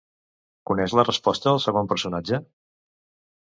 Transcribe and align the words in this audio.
Coneix 0.71 0.95
la 0.99 1.05
resposta, 1.07 1.53
el 1.57 1.61
segon 1.67 1.91
personatge? 1.93 2.41